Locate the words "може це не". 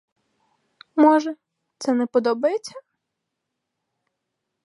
0.95-2.05